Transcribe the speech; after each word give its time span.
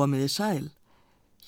Komiði 0.00 0.30
sæl. 0.32 0.66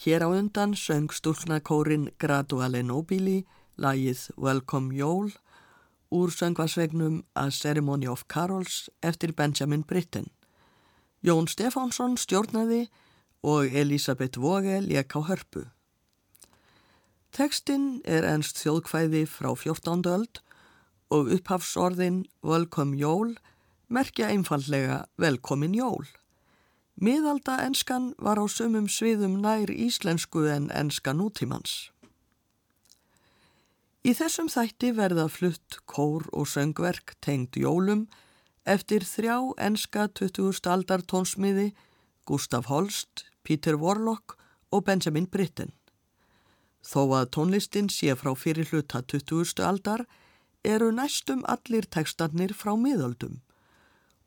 Hér 0.03 0.27
á 0.27 0.29
undan 0.29 0.75
söng 0.77 1.09
stúlnakórin 1.09 2.11
Graduale 2.21 2.83
Nobili 2.85 3.47
lagið 3.81 4.27
Welcome 4.37 4.93
Jól 4.93 5.31
úr 6.13 6.29
söngvarsvegnum 6.29 7.23
A 7.33 7.49
Ceremony 7.49 8.07
of 8.13 8.27
Carols 8.29 8.91
eftir 9.01 9.33
Benjamin 9.33 9.87
Britten. 9.89 10.29
Jón 11.25 11.49
Stefánsson 11.49 12.19
stjórnaði 12.21 12.91
og 13.41 13.73
Elisabeth 13.73 14.37
Våge 14.37 14.83
lék 14.85 15.17
á 15.17 15.25
hörpu. 15.25 15.65
Tekstinn 17.33 18.03
er 18.05 18.29
ennst 18.29 18.61
þjóðkvæði 18.61 19.25
frá 19.33 19.55
14. 19.57 20.05
öld 20.05 20.45
og 21.09 21.33
upphafsorðin 21.39 22.27
Welcome 22.45 23.01
Jól 23.01 23.39
merkja 23.89 24.29
einfallega 24.29 25.07
Velkomin 25.17 25.73
Jól. 25.73 26.05
Miðalda 27.03 27.57
enskan 27.65 28.13
var 28.23 28.39
á 28.39 28.47
sumum 28.47 28.85
sviðum 28.87 29.41
nær 29.43 29.73
íslensku 29.75 30.45
en 30.47 30.69
enska 30.71 31.11
nútímans. 31.11 31.91
Í 34.07 34.15
þessum 34.15 34.47
þætti 34.47 34.93
verða 34.95 35.25
flutt 35.27 35.81
kór 35.91 36.29
og 36.31 36.47
söngverk 36.47 37.17
tengd 37.19 37.59
jólum 37.59 38.07
eftir 38.63 39.03
þrjá 39.03 39.35
enska 39.67 40.07
20. 40.15 40.63
aldar 40.71 41.03
tónsmiði 41.03 41.73
Gustaf 42.23 42.71
Holst, 42.71 43.27
Peter 43.43 43.75
Warlock 43.75 44.39
og 44.71 44.87
Benjamin 44.87 45.27
Britten. 45.27 45.75
Þó 46.87 47.19
að 47.19 47.31
tónlistin 47.35 47.91
sé 47.91 48.15
frá 48.15 48.31
fyrir 48.39 48.71
hluta 48.71 49.03
20. 49.03 49.59
aldar 49.67 50.07
eru 50.63 50.95
næstum 50.95 51.43
allir 51.51 51.83
tekstarnir 51.83 52.55
frá 52.55 52.77
miðöldum 52.79 53.43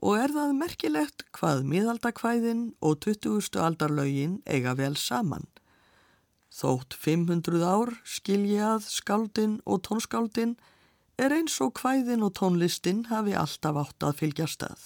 og 0.06 0.20
er 0.22 0.30
það 0.30 0.52
merkilegt 0.60 1.24
hvað 1.34 1.64
miðaldakvæðin 1.66 2.66
og 2.86 3.00
20. 3.08 3.58
aldarlaugin 3.58 4.36
eiga 4.46 4.76
vel 4.78 4.94
saman. 5.02 5.48
Þótt 6.54 6.94
500 7.02 7.64
ár 7.66 7.96
skilji 8.06 8.60
að 8.62 8.86
skáldin 8.86 9.58
og 9.66 9.82
tónskáldin 9.88 10.54
er 11.18 11.34
eins 11.34 11.58
og 11.64 11.74
kvæðin 11.80 12.24
og 12.28 12.36
tónlistin 12.38 13.08
hafi 13.10 13.34
alltaf 13.34 13.82
átt 13.82 14.06
að 14.06 14.22
fylgja 14.22 14.48
stað. 14.52 14.86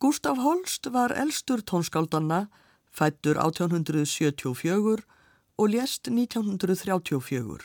Gustaf 0.00 0.40
Holst 0.42 0.88
var 0.96 1.12
elstur 1.12 1.60
tónskáldanna, 1.60 2.46
fættur 2.88 3.36
1874 3.36 5.04
og 5.60 5.70
lést 5.70 6.08
1934. 6.08 7.60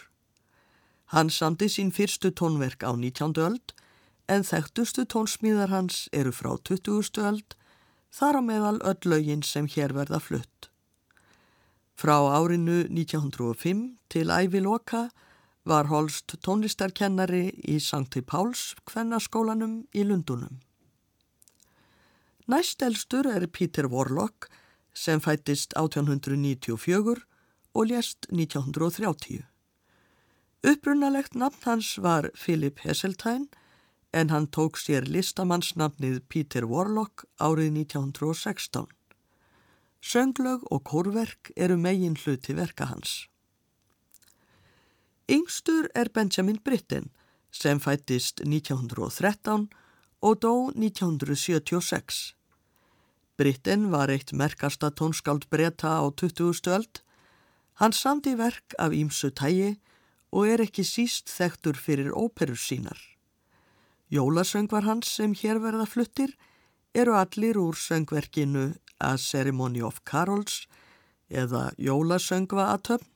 Hann 1.16 1.32
samti 1.32 1.72
sín 1.72 1.96
fyrstu 1.96 2.36
tónverk 2.36 2.84
á 2.84 2.92
19. 2.92 3.40
öld 3.40 3.78
en 4.28 4.44
þekktustu 4.44 5.06
tónsmíðar 5.08 5.72
hans 5.72 6.08
eru 6.12 6.34
frá 6.36 6.56
20. 6.70 7.22
öld, 7.24 7.56
þar 8.12 8.40
á 8.40 8.42
meðal 8.44 8.80
öll 8.84 9.12
lögin 9.12 9.44
sem 9.44 9.68
hér 9.68 9.96
verða 9.96 10.20
flutt. 10.20 10.70
Frá 11.98 12.20
árinu 12.30 12.84
1905 12.92 13.98
til 14.14 14.30
æviloka 14.30 15.08
var 15.68 15.90
Holst 15.90 16.38
tónlistarkennari 16.46 17.50
í 17.68 17.80
Sankti 17.84 18.22
Páls 18.22 18.76
kvennaskólanum 18.88 19.82
í 19.96 20.06
Lundunum. 20.06 20.62
Næstelstur 22.48 23.28
er 23.28 23.48
Peter 23.48 23.90
Warlock 23.92 24.48
sem 24.94 25.20
fættist 25.20 25.74
1894 25.76 27.26
og 27.74 27.90
lést 27.90 28.30
1930. 28.32 29.44
Upprunalegt 30.64 31.36
nafn 31.36 31.66
hans 31.66 31.98
var 32.02 32.30
Philip 32.36 32.80
Heseltine 32.86 33.50
en 34.18 34.30
hann 34.34 34.48
tók 34.50 34.78
sér 34.82 35.06
listamannsnafnið 35.06 36.22
Peter 36.32 36.66
Warlock 36.66 37.28
árið 37.38 37.76
1916. 37.84 38.88
Sönglög 40.02 40.64
og 40.74 40.84
kórverk 40.90 41.52
eru 41.56 41.78
megin 41.78 42.16
hluti 42.18 42.56
verka 42.58 42.88
hans. 42.90 43.28
Yngstur 45.30 45.90
er 45.94 46.10
Benjamin 46.14 46.58
Britten 46.64 47.12
sem 47.52 47.82
fættist 47.84 48.42
1913 48.42 49.68
og 50.22 50.40
dó 50.42 50.54
1976. 50.74 52.22
Britten 53.38 53.92
var 53.92 54.10
eitt 54.10 54.34
merkasta 54.34 54.90
tónskáld 54.90 55.46
breyta 55.52 56.00
á 56.02 56.06
20. 56.10 56.74
öld. 56.74 57.04
Hann 57.78 57.94
samdi 57.94 58.34
verk 58.38 58.74
af 58.80 58.96
ímsu 58.96 59.30
tægi 59.30 59.76
og 60.32 60.48
er 60.48 60.66
ekki 60.66 60.82
síst 60.82 61.30
þektur 61.30 61.78
fyrir 61.78 62.10
óperur 62.18 62.58
sínar. 62.58 63.17
Jólasöngvar 64.10 64.84
hans 64.88 65.10
sem 65.18 65.34
hér 65.36 65.60
verða 65.60 65.86
fluttir 65.86 66.32
eru 66.96 67.14
allir 67.14 67.58
úr 67.60 67.76
söngverkinu 67.76 68.74
A 69.00 69.18
Ceremony 69.18 69.82
of 69.84 70.00
Carols 70.06 70.68
eða 71.30 71.72
Jólasöngva 71.78 72.72
aðtöfn 72.74 73.10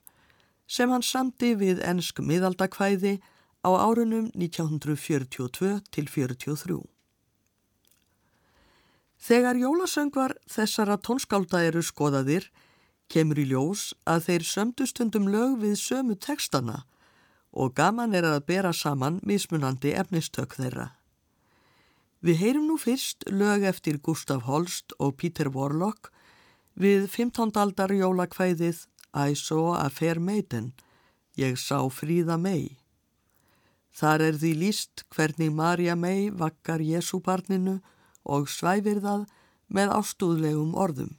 sem 0.68 0.90
hann 0.92 1.04
samti 1.04 1.54
við 1.56 1.80
ennsk 1.84 2.20
miðaldakvæði 2.20 3.18
á 3.64 3.70
árunum 3.72 4.28
1942 4.34 5.80
til 5.90 6.06
43. 6.08 6.78
Þegar 9.22 9.56
jólasöngvar 9.56 10.34
þessara 10.50 10.96
tónskálda 10.98 11.62
eru 11.62 11.82
skoðaðir 11.86 12.48
kemur 13.12 13.38
í 13.38 13.44
ljós 13.52 13.92
að 14.08 14.24
þeir 14.26 14.46
sömdustundum 14.48 15.28
lög 15.30 15.60
við 15.62 15.76
sömu 15.78 16.16
tekstana 16.18 16.82
og 17.52 17.74
gaman 17.76 18.14
er 18.16 18.26
að 18.26 18.44
bera 18.48 18.72
saman 18.72 19.20
mismunandi 19.28 19.92
efnistök 19.92 20.56
þeirra. 20.56 20.90
Við 22.22 22.38
heyrum 22.38 22.68
nú 22.70 22.78
fyrst 22.78 23.26
lög 23.28 23.64
eftir 23.66 23.98
Gustaf 23.98 24.46
Holst 24.46 24.94
og 24.98 25.16
Peter 25.18 25.50
Warlock 25.50 26.12
við 26.78 27.08
15. 27.10 27.50
aldar 27.58 27.92
jólakvæðið 27.92 28.86
I 29.12 29.34
saw 29.36 29.74
a 29.76 29.90
fair 29.90 30.20
maiden, 30.20 30.72
ég 31.36 31.58
sá 31.58 31.82
fríða 31.90 32.38
mei. 32.40 32.78
Þar 33.92 34.22
er 34.28 34.38
því 34.40 34.52
líst 34.56 35.02
hvernig 35.12 35.52
Marja 35.52 35.96
mei 35.96 36.30
vakkar 36.30 36.80
Jésúbarninu 36.80 37.80
og 38.24 38.48
svæfir 38.48 39.02
það 39.04 39.26
með 39.68 39.92
ástúðlegum 39.98 40.72
orðum. 40.78 41.18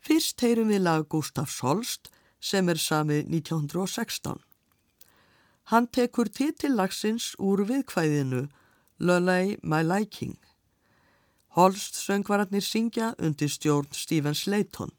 Fyrst 0.00 0.40
heyrum 0.40 0.72
við 0.72 0.86
lag 0.86 1.04
Gustaf 1.10 1.58
Holst 1.60 2.08
sem 2.40 2.70
er 2.72 2.80
samið 2.80 3.28
1916. 3.28 4.40
Hann 5.70 5.86
tekur 5.86 6.26
titillagsins 6.26 7.32
úr 7.38 7.62
viðkvæðinu 7.68 8.48
Lullaby 8.98 9.58
My 9.62 9.82
Liking. 9.86 10.38
Holst 11.54 11.98
söngvararnir 12.00 12.64
syngja 12.64 13.12
undir 13.18 13.50
stjórn 13.52 13.92
Stephen 13.92 14.34
Slayton. 14.34 14.90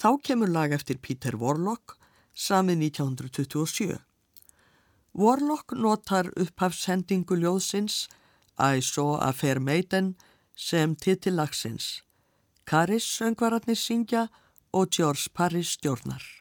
Þá 0.00 0.20
kemur 0.22 0.48
lag 0.48 0.72
eftir 0.72 1.00
Peter 1.02 1.36
Warlock 1.36 1.96
samið 2.34 2.86
1927. 2.90 3.98
Warlock 5.12 5.74
notar 5.74 6.30
upphafshendingu 6.36 7.36
ljóðsins 7.40 8.06
I 8.56 8.80
saw 8.80 9.16
a 9.18 9.32
fair 9.32 9.58
maiden 9.60 10.14
sem 10.54 10.94
titillagsins. 10.94 12.02
Karis 12.64 13.04
söngvararnir 13.04 13.76
syngja 13.76 14.28
og 14.72 14.92
George 14.94 15.32
Parris 15.34 15.74
stjórnar. 15.76 16.39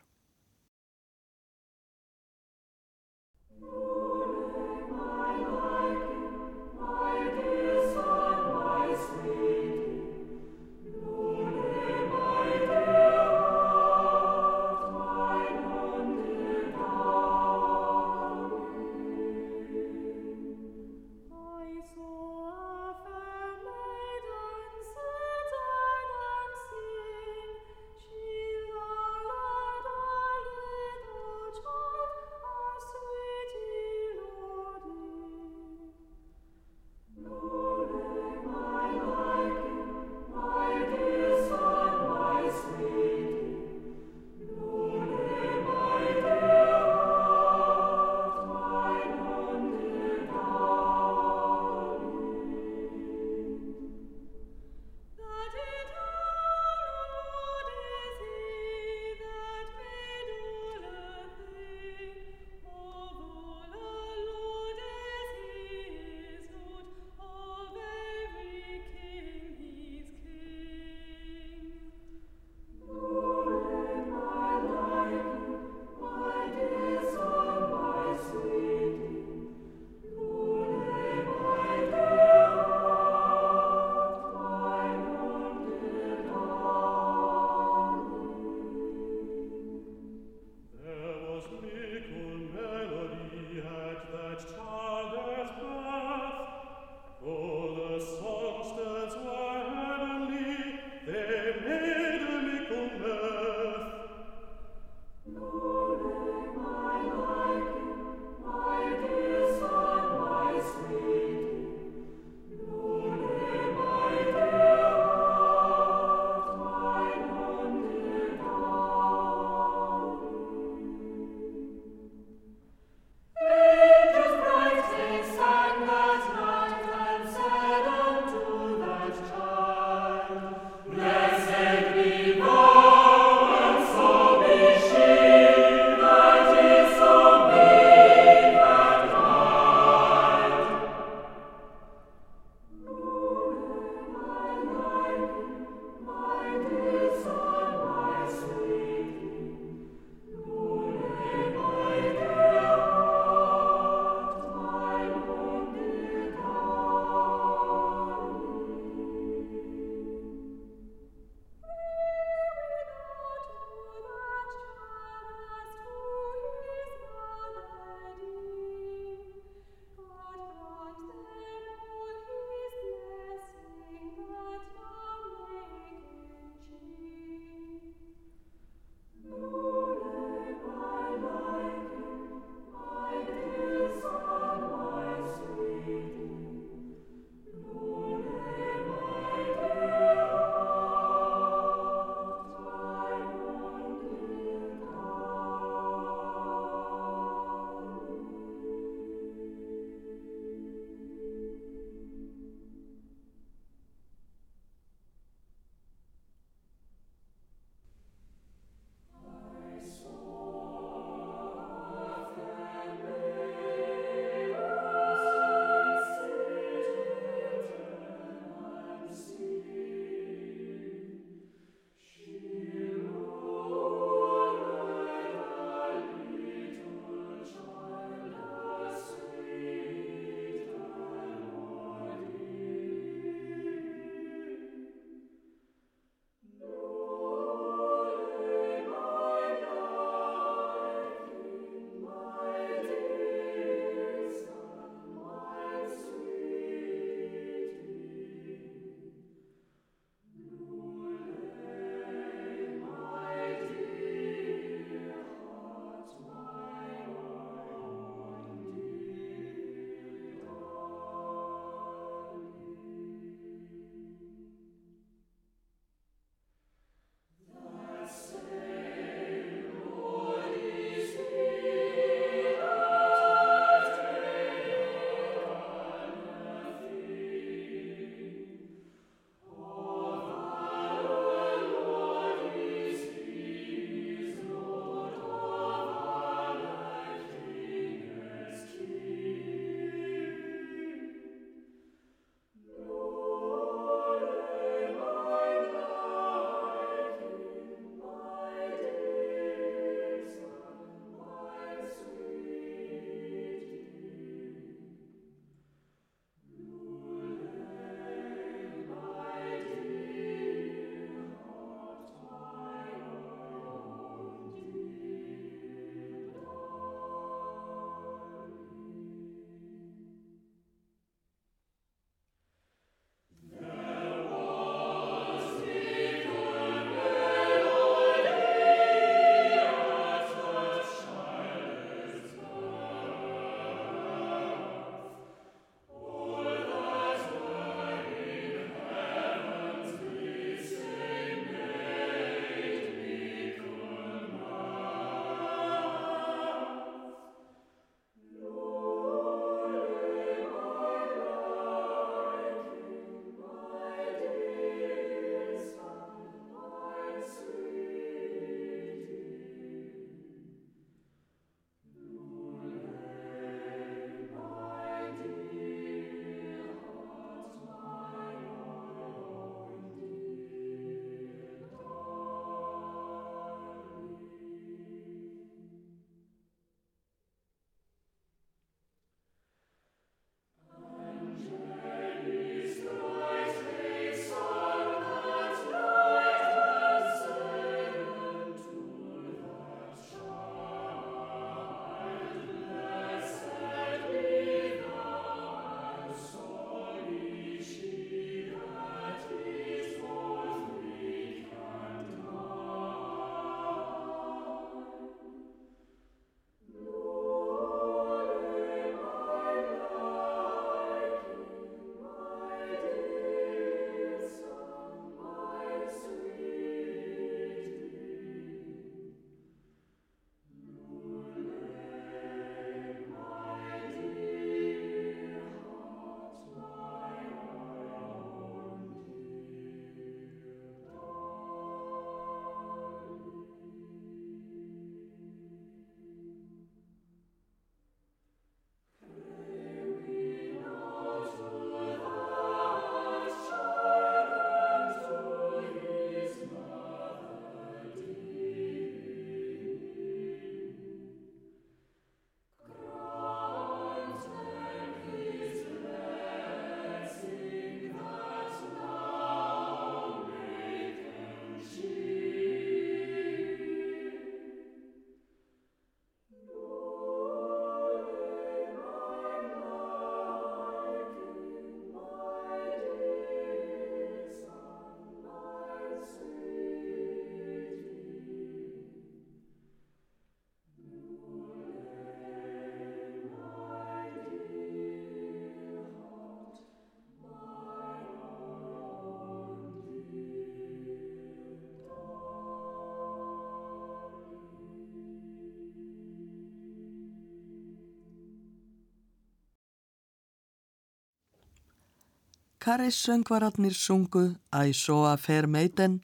Karis-söngvararnir 502.60 503.72
sungu 503.72 504.36
I 504.52 504.74
Saw 504.74 505.14
a 505.14 505.18
Fair 505.18 505.48
Maiden, 505.48 506.02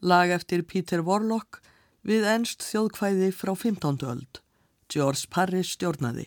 lag 0.00 0.30
eftir 0.34 0.64
Peter 0.66 0.98
Warlock 1.06 1.60
við 2.02 2.24
ennst 2.26 2.64
þjóðkvæði 2.66 3.28
frá 3.30 3.52
15. 3.54 4.02
öld. 4.10 4.40
George 4.90 5.30
Parris 5.30 5.70
stjórnaði. 5.76 6.26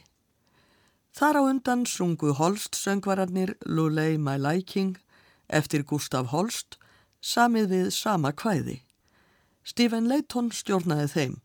Þar 1.11 1.39
á 1.39 1.41
undan 1.49 1.83
sungu 1.83 2.31
Holst-söngvararnir 2.39 3.57
Luley 3.67 4.15
My 4.15 4.37
Liking 4.39 4.95
eftir 5.51 5.83
Gustaf 5.83 6.31
Holst, 6.31 6.79
samið 7.19 7.67
við 7.75 7.91
sama 7.91 8.31
kvæði. 8.31 8.79
Stephen 9.67 10.07
Layton 10.07 10.53
stjórnaði 10.55 11.11
þeim. 11.17 11.35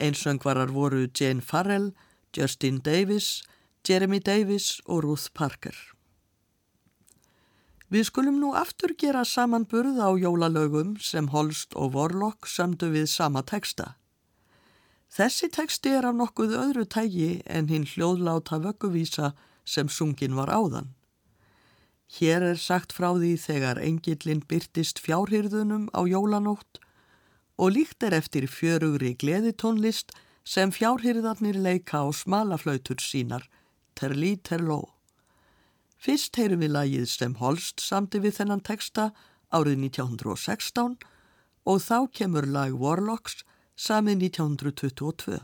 Einsöngvarar 0.00 0.72
voru 0.72 1.04
Jane 1.12 1.44
Farrell, 1.44 1.92
Justin 2.32 2.80
Davis, 2.80 3.42
Jeremy 3.84 4.24
Davis 4.24 4.80
og 4.86 5.04
Ruth 5.04 5.28
Parker. 5.34 5.97
Við 7.88 8.04
skulum 8.10 8.36
nú 8.36 8.50
aftur 8.52 8.92
gera 9.00 9.22
samanburð 9.24 9.96
á 9.96 10.12
jólalögum 10.20 10.98
sem 11.00 11.30
Holst 11.32 11.72
og 11.72 11.94
Warlock 11.94 12.44
samdu 12.44 12.90
við 12.92 13.06
sama 13.08 13.40
teksta. 13.40 13.94
Þessi 15.08 15.48
teksti 15.48 15.94
er 15.96 16.04
af 16.04 16.18
nokkuð 16.18 16.52
öðru 16.52 16.84
tægi 16.84 17.40
en 17.48 17.70
hinn 17.72 17.86
hljóðláta 17.88 18.58
vögguvísa 18.60 19.32
sem 19.64 19.88
sungin 19.88 20.36
var 20.36 20.52
áðan. 20.52 20.92
Hér 22.12 22.44
er 22.50 22.60
sagt 22.60 22.92
frá 22.92 23.14
því 23.16 23.32
þegar 23.40 23.80
engillin 23.80 24.44
byrtist 24.44 25.00
fjárhyrðunum 25.00 25.88
á 25.96 26.04
jólanótt 26.04 26.80
og 27.56 27.72
líkt 27.72 28.04
er 28.04 28.16
eftir 28.20 28.46
fjörugri 28.52 29.14
gleðitónlist 29.16 30.12
sem 30.44 30.68
fjárhyrðarnir 30.72 31.56
leika 31.56 32.04
á 32.04 32.08
smalaflautur 32.12 33.00
sínar, 33.00 33.48
terlí 33.96 34.36
terló. 34.44 34.97
Fyrst 35.98 36.38
heyrum 36.38 36.62
við 36.62 36.74
lagið 36.76 37.06
sem 37.10 37.34
Holst 37.40 37.82
samti 37.82 38.20
við 38.22 38.36
þennan 38.38 38.62
teksta 38.68 39.10
árið 39.50 39.80
1916 39.88 40.94
og 41.68 41.82
þá 41.82 41.98
kemur 42.20 42.46
lag 42.46 42.76
Warlocks 42.78 43.42
samið 43.74 44.30
1922. 44.30 45.42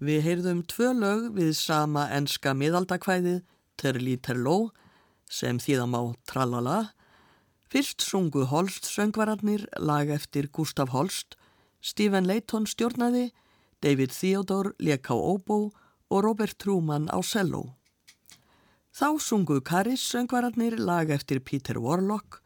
Við 0.00 0.22
heyrðum 0.24 0.60
tvö 0.64 0.94
lög 0.96 1.24
við 1.36 1.50
sama 1.58 2.06
enska 2.16 2.54
miðaldakvæðið 2.56 3.42
Terli 3.76 4.14
Terló 4.16 4.70
sem 5.28 5.58
þýðam 5.60 5.92
á 5.92 6.02
Tralala. 6.24 6.78
Fyrst 7.68 8.00
sungu 8.00 8.46
Holst 8.48 8.88
söngvararnir 8.88 9.66
lag 9.76 10.08
eftir 10.08 10.48
Gustaf 10.48 10.88
Holst, 10.94 11.36
Stephen 11.84 12.24
Layton 12.24 12.64
stjórnaði, 12.64 13.28
David 13.84 14.16
Theodore 14.16 14.72
leik 14.80 15.12
á 15.12 15.16
óbó 15.16 15.68
og 16.08 16.24
Robert 16.24 16.56
Truman 16.56 17.04
á 17.12 17.20
cello. 17.20 17.76
Þá 18.96 19.20
sungu 19.20 19.60
Karis 19.60 20.00
söngvararnir 20.00 20.78
lag 20.80 21.12
eftir 21.12 21.44
Peter 21.44 21.76
Warlock, 21.76 22.40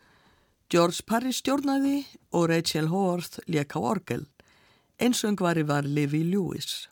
George 0.74 1.06
Parris 1.06 1.38
stjórnaði 1.38 2.02
og 2.34 2.48
Rachel 2.50 2.90
Howarth 2.90 3.38
leik 3.46 3.78
á 3.78 3.80
orgel. 3.80 4.26
Einsöngvari 4.98 5.62
var 5.62 5.86
Livy 5.86 6.24
Lewis. 6.26 6.88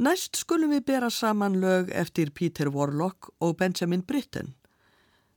Næst 0.00 0.38
skulum 0.40 0.70
við 0.72 0.86
bera 0.88 1.10
saman 1.12 1.58
lög 1.60 1.90
eftir 1.92 2.30
Peter 2.32 2.70
Warlock 2.72 3.26
og 3.44 3.58
Benjamin 3.60 4.00
Britten. 4.00 4.54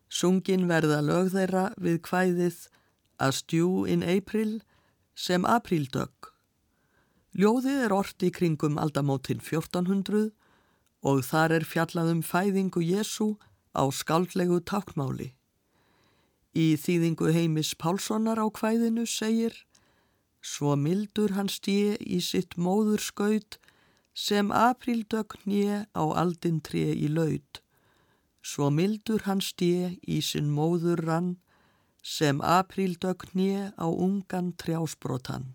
Sungin 0.08 0.70
verða 0.70 1.02
lög 1.04 1.34
þeirra 1.34 1.64
við 1.76 1.98
kvæðið 2.08 2.60
A 3.20 3.28
Stew 3.36 3.84
in 3.84 4.06
April 4.08 4.62
sem 5.20 5.44
apríldögg. 5.44 6.30
Ljóðið 7.36 7.82
er 7.90 7.96
orti 7.98 8.30
kringum 8.32 8.80
aldamótin 8.80 9.42
1400 9.44 10.32
og 11.04 11.20
þar 11.28 11.58
er 11.58 11.68
fjallaðum 11.68 12.22
fæðingu 12.24 12.86
Jésu 12.88 13.34
á 13.76 13.84
skaldlegu 13.92 14.62
tákmáli. 14.64 15.34
Í 16.56 16.80
þýðingu 16.80 17.34
heimis 17.36 17.74
Pálssonar 17.76 18.40
á 18.40 18.48
kvæðinu 18.48 19.04
segir 19.12 19.60
Svo 20.40 20.78
mildur 20.80 21.36
hann 21.36 21.52
stíi 21.52 21.98
í 22.00 22.24
sitt 22.24 22.56
móður 22.56 23.04
sem 24.14 24.52
apríldögnje 24.52 25.86
á 25.90 26.04
aldin 26.22 26.62
tré 26.62 26.94
í 26.94 27.10
laud, 27.10 27.62
svo 28.42 28.70
mildur 28.70 29.26
hans 29.26 29.50
stje 29.54 29.96
í 30.06 30.22
sinn 30.22 30.52
móður 30.54 31.02
rann, 31.08 31.32
sem 32.04 32.42
apríldögnje 32.44 33.72
á 33.80 33.88
ungan 33.88 34.54
trjásbrotan. 34.60 35.54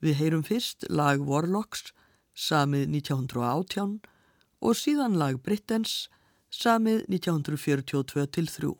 Við 0.00 0.14
heyrum 0.20 0.44
fyrst 0.44 0.86
lag 0.88 1.20
Warlocks, 1.24 1.92
samið 2.34 2.88
1918 3.00 4.00
og 4.60 4.76
síðan 4.76 5.16
lag 5.20 5.40
Brittens, 5.44 6.08
samið 6.50 7.04
1942-3. 7.08 8.76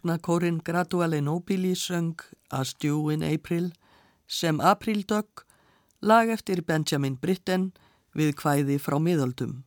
Stúlnakórin 0.00 0.60
Graduale 0.64 1.20
Nobili 1.20 1.74
söng 1.74 2.14
A 2.48 2.64
Stew 2.64 3.12
in 3.12 3.22
April 3.22 3.72
sem 4.26 4.60
Aprildögg, 4.60 5.44
lag 6.00 6.28
eftir 6.28 6.62
Benjamin 6.64 7.18
Britten 7.20 7.72
við 8.16 8.32
kvæði 8.34 8.78
frá 8.80 8.96
miðöldum. 8.96 9.64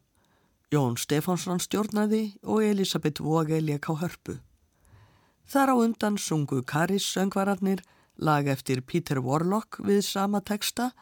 Jón 0.74 0.98
Stefánsson 0.98 1.62
stjórnaði 1.62 2.40
og 2.42 2.64
Elisabeth 2.66 3.22
Vóge 3.22 3.60
leik 3.62 3.86
á 3.86 3.94
hörpu. 3.94 4.40
Þar 5.46 5.70
á 5.70 5.76
undan 5.78 6.18
sungu 6.18 6.64
Karis 6.66 7.06
söngvararnir 7.14 7.84
lag 8.18 8.48
eftir 8.48 8.82
Peter 8.82 9.22
Warlock 9.22 9.78
við 9.86 10.02
sama 10.02 10.42
teksta, 10.42 10.94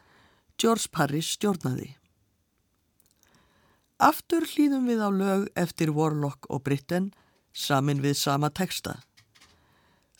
George 0.59 0.91
Parris 0.91 1.37
stjórnaði. 1.37 1.95
Aftur 3.95 4.43
hlýðum 4.43 4.91
við 4.91 4.99
á 4.99 5.09
lög 5.09 5.47
eftir 5.55 5.95
Warlock 5.95 6.49
og 6.49 6.65
Britten 6.67 7.13
samin 7.53 8.03
við 8.03 8.19
sama 8.19 8.49
teksta. 8.49 8.99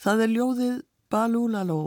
Það 0.02 0.22
er 0.24 0.32
ljóðið 0.34 0.78
Balúlaló 1.14 1.82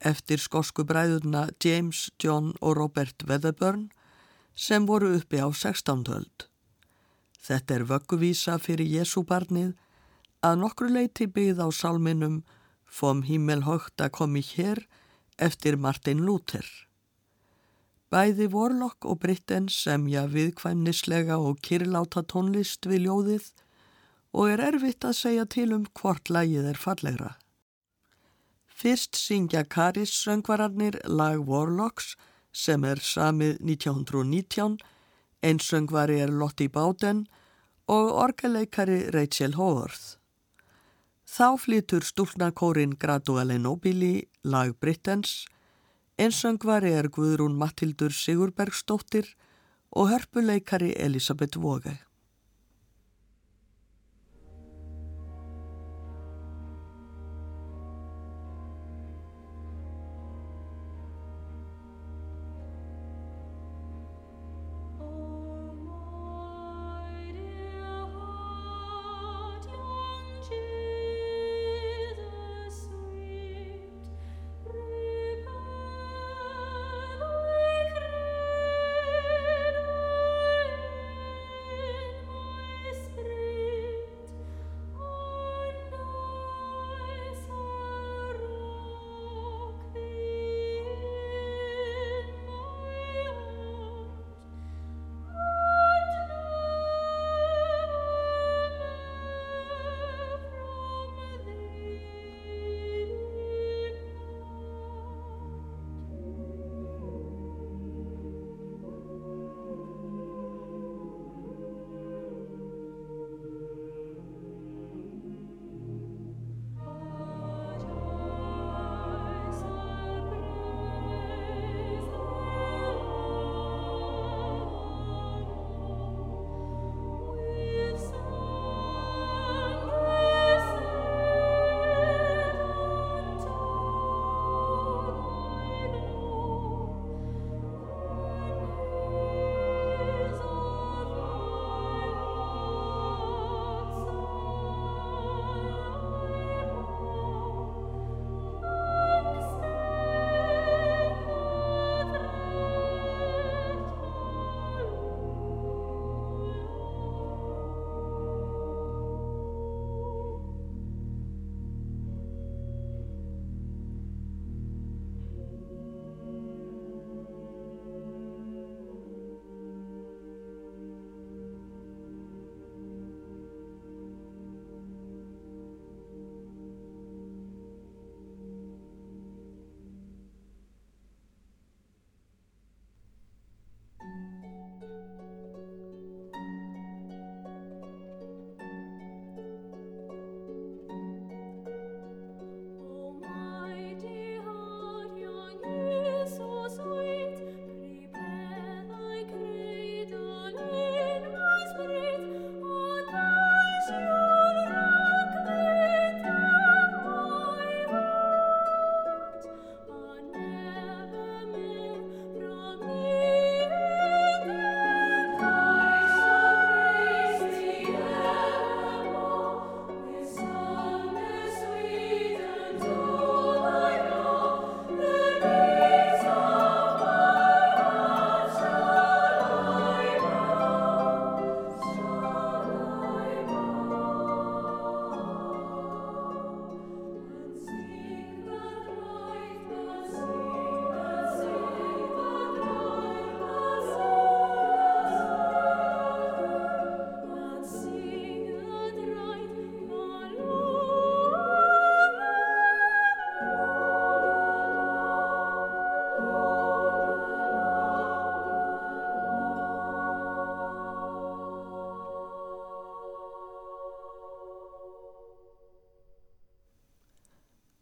eftir 0.00 0.40
skosku 0.40 0.86
bræðurna 0.88 1.42
James, 1.60 2.06
John 2.16 2.54
og 2.64 2.78
Robert 2.78 3.26
Weatherburn 3.28 3.90
sem 4.56 4.86
voru 4.88 5.10
uppi 5.18 5.42
á 5.44 5.52
16. 5.52 6.06
höld. 6.08 6.46
Þetta 7.36 7.74
er 7.76 7.84
vögguvísa 7.90 8.56
fyrir 8.56 8.88
Jésúbarnið 8.88 9.74
að 10.40 10.56
nokkru 10.62 10.88
leiti 10.94 11.26
byggð 11.28 11.60
á 11.60 11.68
salminum 11.76 12.40
Fom 12.88 13.20
himmelhögt 13.28 14.00
að 14.00 14.14
komi 14.16 14.40
hér 14.40 14.86
eftir 15.36 15.76
Martin 15.76 16.24
Luther. 16.24 16.64
Bæði 18.08 18.48
Warlock 18.48 19.04
og 19.04 19.20
Britten 19.20 19.68
semja 19.68 20.24
viðkvæmnislega 20.32 21.36
og 21.36 21.60
kyrláta 21.60 22.24
tónlist 22.24 22.88
við 22.88 23.10
ljóðið 23.10 23.52
og 24.36 24.52
er 24.52 24.60
erfitt 24.68 25.04
að 25.08 25.16
segja 25.16 25.44
til 25.48 25.72
um 25.72 25.86
hvort 25.96 26.28
lagið 26.28 26.68
er 26.72 26.80
fallegra. 26.80 27.30
Fyrst 28.68 29.16
syngja 29.16 29.64
Karis 29.64 30.12
söngvararnir 30.12 30.98
lag 31.08 31.40
Warlocks 31.48 32.12
sem 32.52 32.84
er 32.84 33.00
samið 33.00 33.56
1919, 33.64 34.76
eins 35.40 35.70
söngvari 35.70 36.20
er 36.20 36.32
Lottie 36.32 36.68
Bowden 36.72 37.24
og 37.88 38.12
orgeleikari 38.26 39.06
Rachel 39.16 39.56
Howarth. 39.56 40.18
Þá 41.26 41.56
flytur 41.58 42.04
stúlnakórin 42.04 42.96
Graduale 43.00 43.56
Nobili 43.58 44.26
lag 44.44 44.76
Brittens, 44.80 45.46
eins 46.20 46.42
söngvari 46.44 46.92
er 46.96 47.08
Guðrún 47.12 47.56
Mattildur 47.56 48.12
Sigurbergsdóttir 48.12 49.32
og 49.90 50.12
hörpuleikari 50.12 50.92
Elisabeth 51.00 51.58
Våge. 51.58 51.96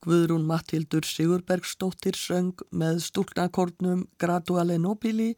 Guðrún 0.04 0.44
Mattildur 0.44 1.06
Sigurbergsdóttir 1.08 2.16
söng 2.20 2.60
með 2.68 2.98
stúlnakórnum 3.06 4.02
Graduale 4.20 4.76
Nobili 4.76 5.30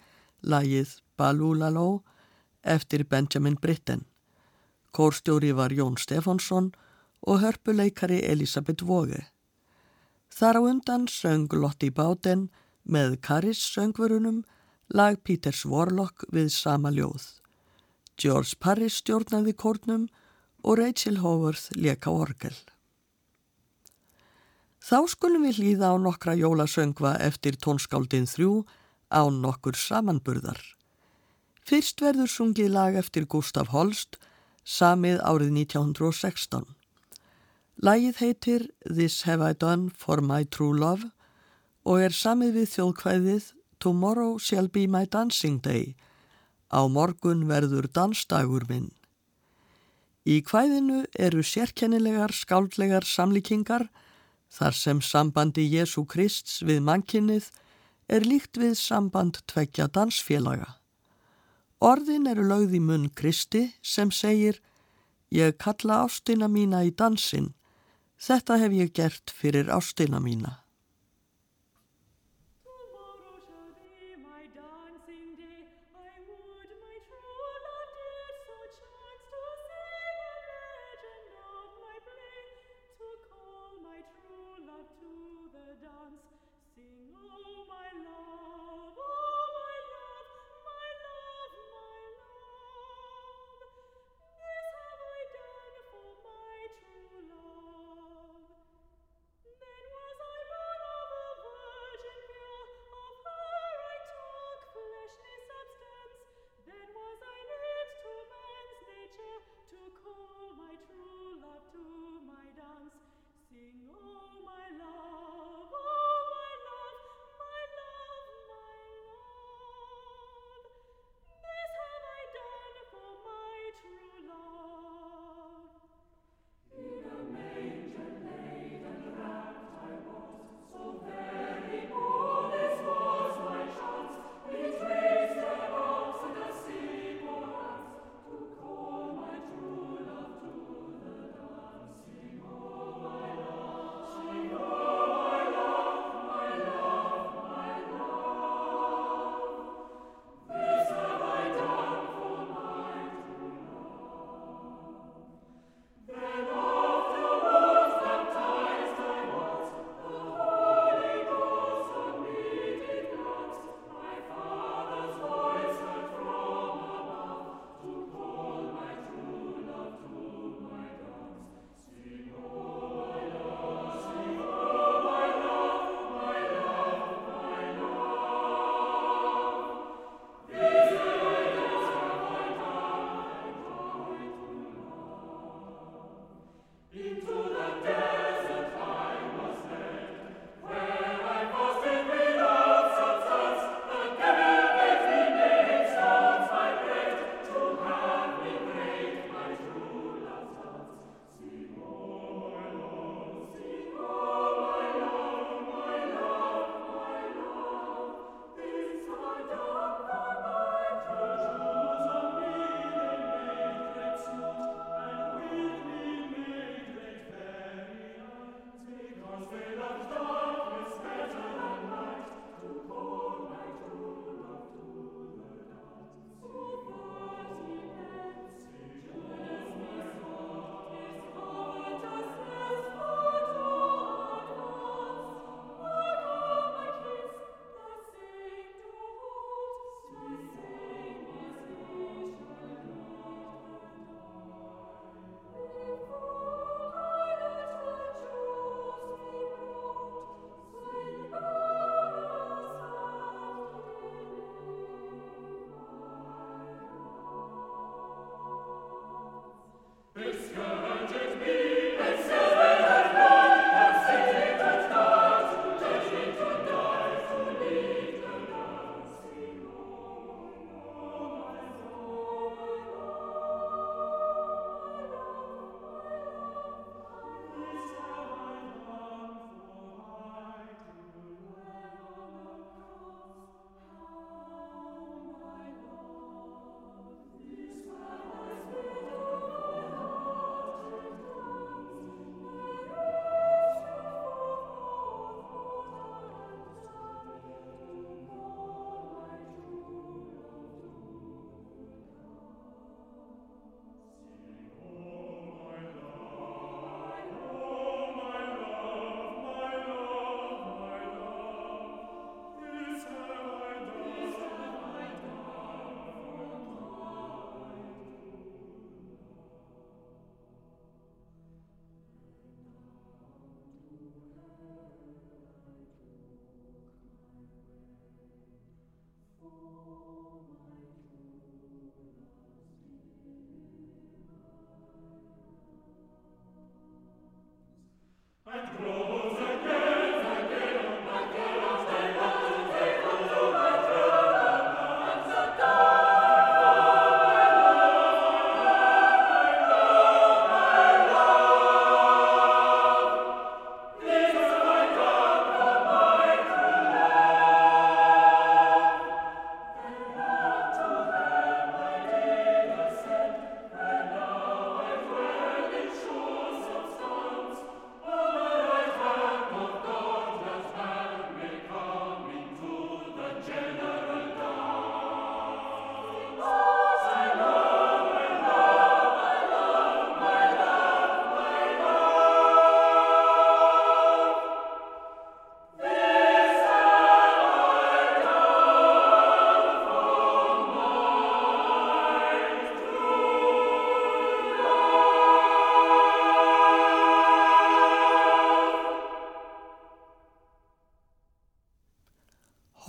lagið 0.43 0.97
Balúlaló 1.15 2.03
eftir 2.67 3.05
Benjamin 3.07 3.55
Britten. 3.63 4.03
Kórstjóri 4.91 5.53
var 5.55 5.71
Jón 5.71 5.95
Stefánsson 6.03 6.73
og 7.23 7.41
hörpuleikari 7.45 8.25
Elisabeth 8.27 8.83
Vóge. 8.83 9.23
Þar 10.35 10.59
á 10.59 10.63
undan 10.75 11.07
söng 11.07 11.47
Lotti 11.55 11.93
Báten 11.95 12.49
með 12.83 13.21
Karis 13.23 13.63
söngverunum 13.71 14.43
lag 14.91 15.23
Peters 15.23 15.63
Warlock 15.63 16.27
við 16.35 16.51
sama 16.51 16.91
ljóð. 16.91 17.23
George 18.19 18.59
Parris 18.59 18.99
stjórnaði 18.99 19.55
kórnum 19.55 20.09
og 20.65 20.81
Rachel 20.81 21.23
Howarth 21.23 21.71
leka 21.77 22.11
orgel. 22.11 22.57
Þá 24.87 25.01
skulum 25.11 25.43
við 25.43 25.57
hlýða 25.59 25.89
á 25.91 25.95
nokkra 25.99 26.37
jólasöngva 26.39 27.17
eftir 27.27 27.57
tónskáldin 27.59 28.29
þrjú 28.31 28.61
á 29.11 29.27
nokkur 29.35 29.75
samanburðar. 29.75 30.61
Fyrst 31.67 32.05
verður 32.05 32.31
sungið 32.31 32.71
lag 32.71 32.95
eftir 32.95 33.27
Gustaf 33.27 33.73
Holst, 33.75 34.21
samið 34.63 35.19
árið 35.27 35.51
1916. 35.67 36.69
Lagið 37.83 38.23
heitir 38.23 38.69
This 38.87 39.25
Have 39.27 39.43
I 39.43 39.59
Done 39.59 39.91
For 39.91 40.23
My 40.23 40.47
True 40.47 40.79
Love 40.79 41.11
og 41.83 42.07
er 42.07 42.15
samið 42.15 42.61
við 42.61 42.71
þjóðkvæðið 42.77 43.51
Tomorrow 43.83 44.39
Shall 44.39 44.71
Be 44.71 44.87
My 44.87 45.03
Dancing 45.11 45.59
Day. 45.67 45.97
Á 46.71 46.87
morgun 46.87 47.49
verður 47.51 47.91
dansdagur 47.91 48.71
minn. 48.71 48.93
Í 50.23 50.45
kvæðinu 50.47 51.09
eru 51.19 51.43
sérkennilegar 51.43 52.31
skáldlegar 52.31 53.03
samlíkingar 53.03 53.91
þar 54.57 54.75
sem 54.75 55.01
sambandi 55.05 55.67
Jésu 55.69 56.07
Krists 56.09 56.63
við 56.65 56.81
mannkinnið 56.89 57.51
er 58.09 58.25
líkt 58.25 58.57
við 58.61 58.77
samband 58.81 59.43
tveggja 59.51 59.89
dansfélaga. 59.93 60.77
Orðin 61.85 62.29
eru 62.31 62.47
lögð 62.49 62.79
í 62.79 62.81
munn 62.81 63.11
Kristi 63.13 63.67
sem 63.83 64.11
segir 64.11 64.63
Ég 65.35 65.57
kalla 65.59 66.05
ástina 66.07 66.47
mína 66.49 66.85
í 66.87 66.93
dansin, 66.95 67.51
þetta 68.17 68.61
hef 68.63 68.73
ég 68.73 68.93
gert 68.95 69.33
fyrir 69.35 69.69
ástina 69.75 70.21
mína. 70.23 70.66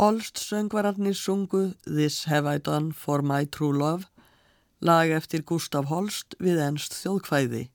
Holst 0.08 0.38
söngvararnir 0.38 1.14
sungu 1.14 1.74
This 1.84 2.26
Have 2.26 2.56
I 2.56 2.60
Done 2.66 2.94
For 2.94 3.22
My 3.22 3.46
True 3.46 3.78
Love, 3.78 4.06
lag 4.80 5.10
eftir 5.12 5.42
Gustaf 5.44 5.90
Holst 5.92 6.38
við 6.40 6.62
ennst 6.64 6.96
þjóðkvæði. 6.96 7.66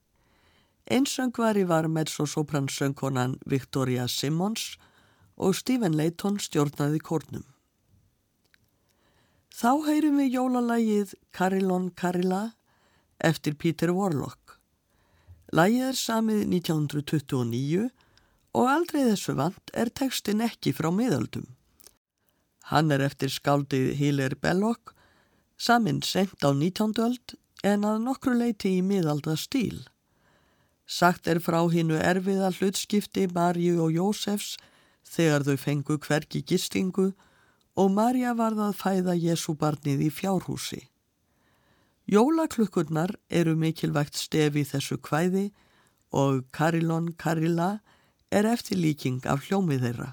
Einsöngvari 0.97 1.67
var 1.69 1.91
mezzo-sopransöngkonan 1.93 3.37
Victoria 3.45 4.09
Simmons 4.09 4.79
og 5.37 5.59
Stephen 5.61 5.93
Layton 6.01 6.41
stjórnaði 6.41 7.05
kórnum. 7.05 7.45
Þá 9.53 9.73
heyrum 9.93 10.25
við 10.25 10.33
jólalægið 10.39 11.17
Carillon 11.37 11.91
Carilla 11.93 12.43
eftir 13.21 13.61
Peter 13.61 13.93
Warlock. 13.93 14.57
Lægið 15.53 15.91
er 15.93 16.05
samið 16.07 16.47
1929 16.49 17.91
og 18.57 18.77
aldrei 18.79 19.03
þessu 19.11 19.37
vant 19.37 19.75
er 19.75 19.93
tekstin 19.93 20.41
ekki 20.49 20.73
frá 20.73 20.89
miðaldum. 20.89 21.52
Hann 22.71 22.93
er 22.95 23.03
eftir 23.03 23.33
skáldið 23.33 23.95
Hilaire 23.99 24.39
Belloc, 24.39 24.93
saminn 25.59 26.03
sent 26.03 26.45
á 26.47 26.55
19. 26.55 26.95
öld 27.03 27.35
en 27.63 27.87
að 27.87 28.03
nokkru 28.05 28.35
leiti 28.39 28.77
í 28.79 28.85
miðalda 28.87 29.35
stíl. 29.39 29.83
Sagt 30.87 31.27
er 31.31 31.41
frá 31.41 31.61
hinnu 31.73 31.99
erfiða 31.99 32.51
hlutskipti 32.53 33.29
Marju 33.35 33.79
og 33.85 33.95
Jósefs 33.97 34.57
þegar 35.09 35.47
þau 35.47 35.57
fengu 35.57 35.99
hverki 35.99 36.43
gistingu 36.43 37.13
og 37.79 37.93
Marja 37.95 38.35
varð 38.37 38.61
að 38.69 38.79
fæða 38.81 39.15
Jésúbarnið 39.17 40.07
í 40.09 40.11
fjárhúsi. 40.13 40.83
Jólaklukkurnar 42.11 43.15
eru 43.31 43.55
mikilvægt 43.57 44.19
stefi 44.19 44.65
þessu 44.69 44.99
kvæði 44.99 45.51
og 46.13 46.45
Carillon 46.53 47.13
Carilla 47.15 47.79
er 48.31 48.49
eftir 48.49 48.77
líking 48.77 49.23
af 49.27 49.47
hljómið 49.47 49.87
þeirra. 49.87 50.11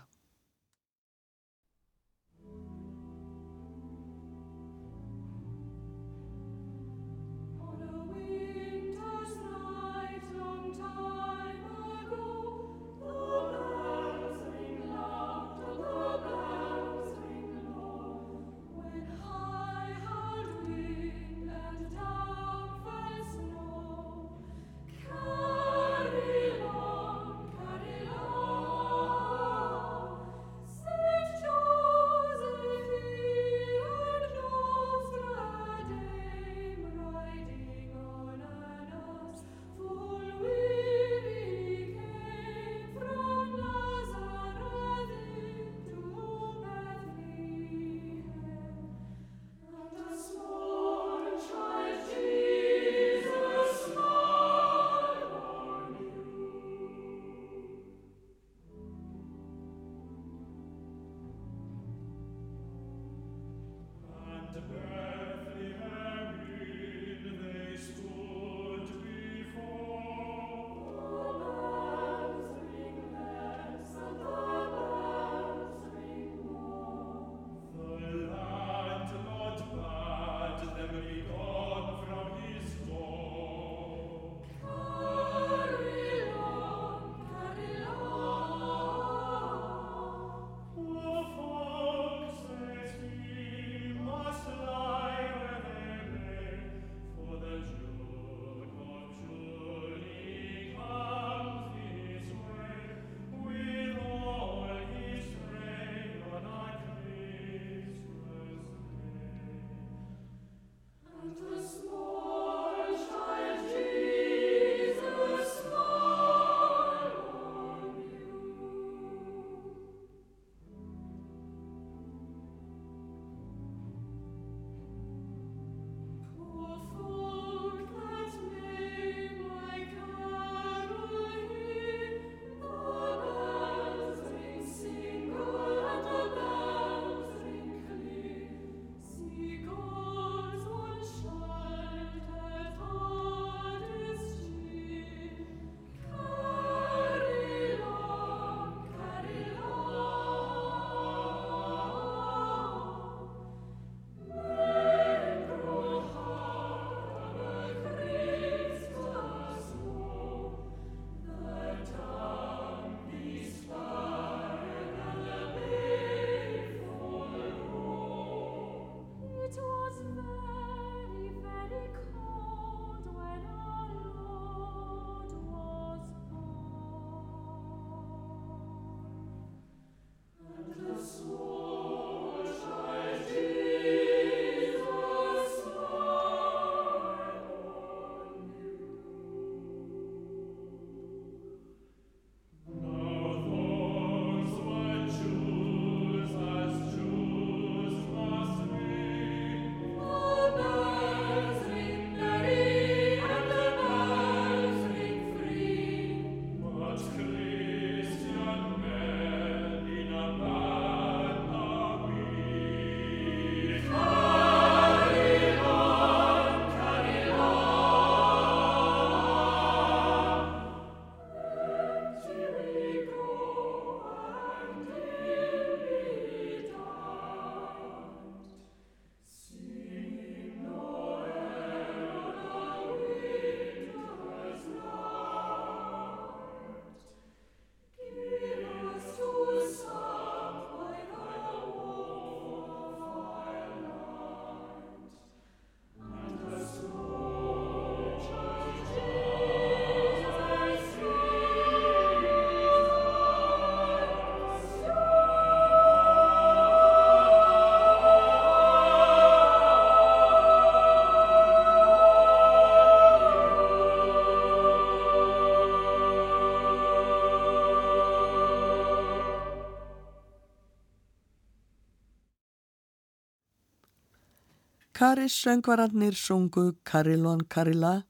Karis 274.99 275.33
söngvararnir 275.33 276.11
sungu 276.11 276.73
Carillon 276.83 277.39
Carilla, 277.39 278.03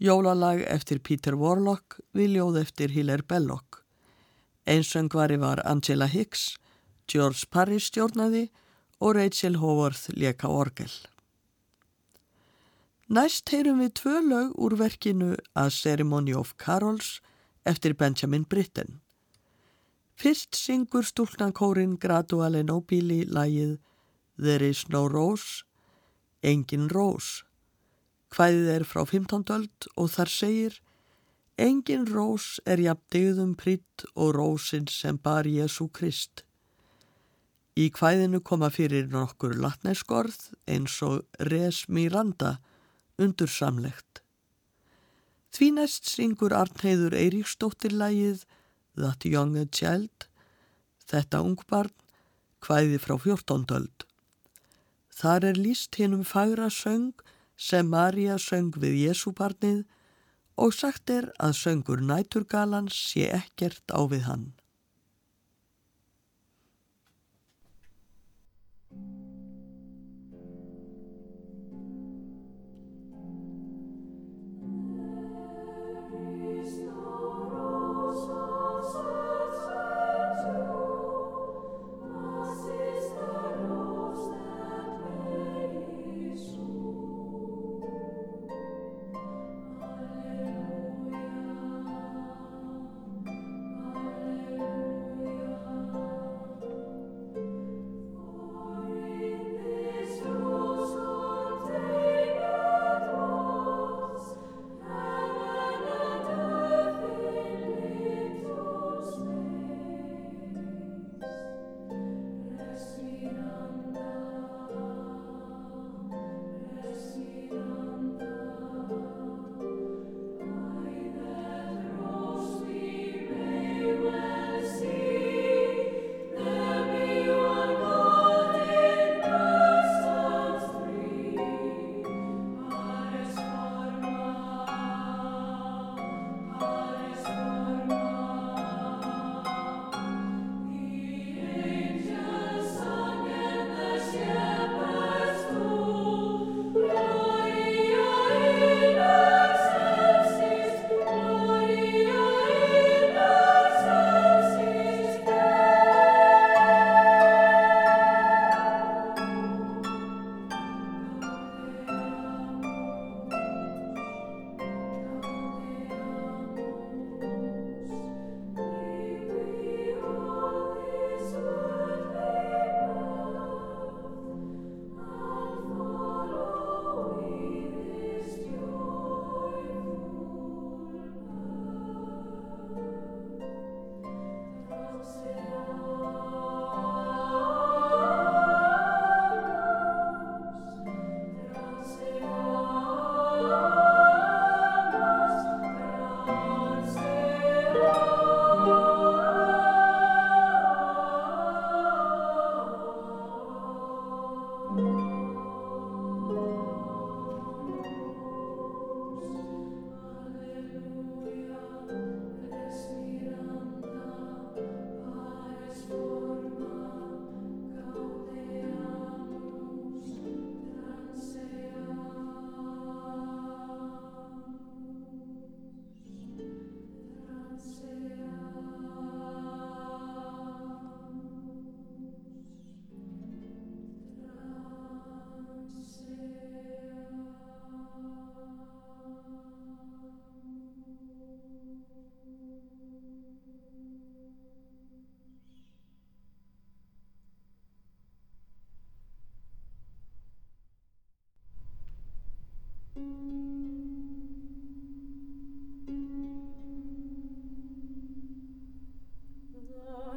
jólalag 0.00 0.62
eftir 0.72 0.98
Peter 1.04 1.34
Warlock 1.36 1.98
við 2.16 2.30
ljóð 2.38 2.54
eftir 2.62 2.94
Hilaire 2.94 3.26
Belloc. 3.28 3.82
Einsöngvari 4.64 5.36
var 5.36 5.60
Angela 5.68 6.06
Hicks, 6.08 6.56
George 7.12 7.44
Parris 7.50 7.90
stjórnaði 7.90 8.46
og 9.00 9.18
Rachel 9.18 9.58
Howarth 9.60 10.14
leka 10.16 10.48
orgel. 10.48 10.88
Næst 13.12 13.52
heyrum 13.52 13.84
við 13.84 13.92
tvö 14.00 14.24
lög 14.30 14.56
úr 14.56 14.78
verkinu 14.80 15.34
A 15.52 15.68
Ceremony 15.68 16.32
of 16.32 16.54
Carols 16.56 17.20
eftir 17.66 17.92
Benjamin 17.92 18.48
Britten. 18.48 19.02
Fyrst 20.16 20.56
syngur 20.56 21.04
stúlnankórin 21.04 21.98
Graduale 22.00 22.64
Nobili 22.64 23.26
lagið 23.28 23.76
There 24.38 24.64
is 24.64 24.88
no 24.88 25.04
rose, 25.06 25.68
Engin 26.44 26.90
rós. 26.92 27.40
Hvæðið 28.34 28.66
er 28.74 28.84
frá 28.84 29.04
15. 29.06 29.44
öld 29.54 29.86
og 29.96 30.10
þar 30.12 30.30
segir 30.32 30.74
Engin 31.56 32.04
rós 32.10 32.58
er 32.68 32.82
jafn 32.82 33.04
digðum 33.14 33.54
pritt 33.56 34.04
og 34.12 34.34
rósin 34.36 34.88
sem 34.90 35.16
bar 35.16 35.48
Jésu 35.48 35.86
Krist. 35.88 36.42
Í 37.80 37.88
hvæðinu 37.94 38.42
koma 38.44 38.68
fyrir 38.74 39.08
nokkur 39.10 39.56
latneskorð 39.56 40.50
eins 40.68 41.00
og 41.06 41.24
res 41.48 41.84
miranda 41.88 42.58
undur 43.16 43.48
samlegt. 43.48 44.20
Því 45.54 45.70
næst 45.78 46.10
syngur 46.10 46.52
Arnheiður 46.58 47.16
Eiríksdóttir 47.16 47.94
lægið 47.94 48.44
That 48.98 49.24
Young 49.24 49.56
Child, 49.70 50.26
þetta 51.08 51.40
ungbarn, 51.46 51.94
hvæði 52.60 52.98
frá 53.00 53.16
14. 53.16 53.64
öld. 53.78 54.04
Þar 55.14 55.44
er 55.50 55.58
líst 55.60 55.94
hinnum 56.00 56.24
fagra 56.26 56.66
söng 56.70 57.12
sem 57.56 57.86
Marja 57.86 58.38
söng 58.42 58.72
við 58.82 58.96
Jésúbarnið 59.04 59.84
og 60.58 60.74
sagt 60.74 61.10
er 61.10 61.30
að 61.38 61.54
söngur 61.60 62.02
næturgalans 62.02 62.98
sé 63.12 63.28
ekkert 63.38 63.94
á 63.94 64.02
við 64.10 64.26
hann. 64.26 64.46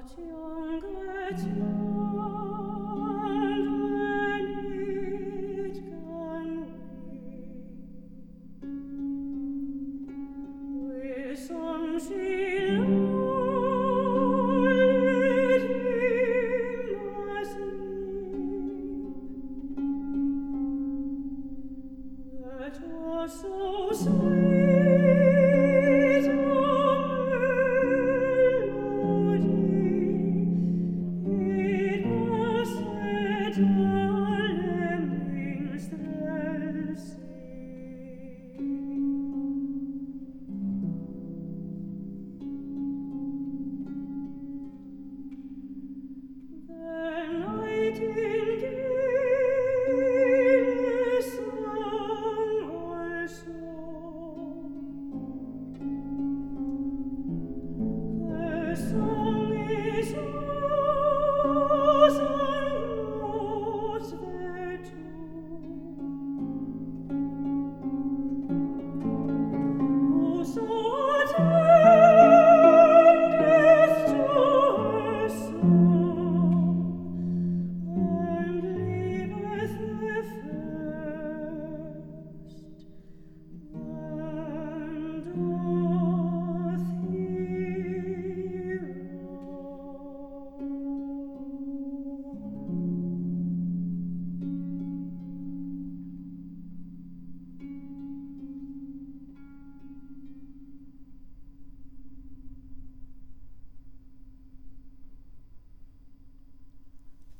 Satyam 0.07 0.81
gati 0.81 1.86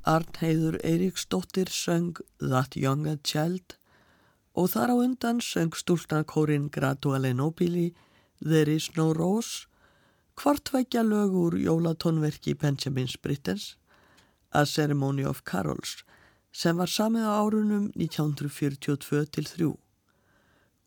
Arnheiður 0.08 0.78
Eiríksdóttir 0.88 1.68
söng 1.68 2.22
That 2.40 2.78
Young 2.80 3.08
a 3.12 3.18
Child 3.28 3.74
og 4.56 4.70
þar 4.72 4.94
á 4.94 4.96
undan 5.04 5.42
söng 5.44 5.76
stúlnarkórin 5.76 6.70
Graduale 6.72 7.34
Nobili 7.36 7.90
There 8.40 8.72
is 8.72 8.88
no 8.96 9.12
Rose, 9.12 9.68
hvartvækja 10.40 11.04
lög 11.04 11.36
úr 11.36 11.60
jólatónverki 11.60 12.56
Benjamin 12.56 13.12
Brittens, 13.22 13.76
A 14.54 14.64
Ceremony 14.66 15.26
of 15.26 15.44
Carols, 15.44 16.06
sem 16.54 16.78
var 16.78 16.88
samið 16.88 17.28
á 17.28 17.34
árunum 17.44 17.92
1942-3. 18.00 19.76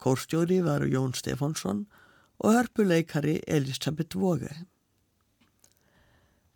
Kórstjóri 0.00 0.62
var 0.64 0.88
Jón 0.88 1.12
Stefánsson 1.12 1.84
og 2.38 2.56
hörpuleikari 2.56 3.42
Elisabeth 3.46 4.16
Våge. 4.16 4.64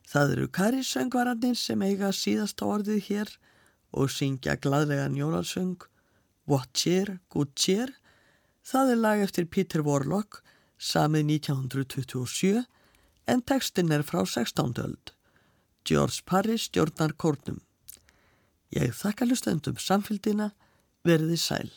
Það 0.04 0.36
eru 0.36 0.48
karisöngvararnir 0.52 1.56
sem 1.58 1.82
eiga 1.82 2.12
síðast 2.12 2.60
á 2.60 2.66
orðið 2.68 3.00
hér 3.08 3.34
og 3.94 4.12
syngja 4.12 4.56
gladlegan 4.60 5.16
jólalsöng 5.16 5.86
What 6.46 6.74
Cheer, 6.76 7.18
Good 7.32 7.54
Cheer. 7.56 7.94
Það 8.64 8.90
er 8.92 9.00
lag 9.00 9.22
eftir 9.24 9.46
Peter 9.48 9.84
Warlock, 9.84 10.42
samið 10.78 11.30
1927, 11.40 12.64
en 13.26 13.42
textin 13.48 13.92
er 13.92 14.04
frá 14.04 14.20
16. 14.24 14.74
öld. 14.84 15.14
George 15.84 16.24
Parris 16.28 16.68
stjórnar 16.68 17.16
kórnum. 17.16 17.62
Ég 18.72 18.92
þakka 18.96 19.28
hlustendum 19.28 19.80
samfélgina, 19.80 20.52
verði 21.04 21.36
sæl. 21.40 21.70